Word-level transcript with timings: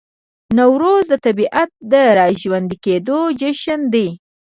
نوروز 0.57 1.03
د 1.09 1.13
طبیعت 1.25 1.69
د 1.91 1.93
راژوندي 2.17 2.77
کیدو 2.85 3.19
جشن 3.39 3.79
دی. 3.93 4.07